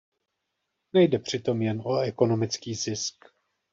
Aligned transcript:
Nejde 0.93 1.19
přitom 1.19 1.61
jen 1.61 1.81
o 1.85 1.99
ekonomický 1.99 2.75
zisk. 2.75 3.25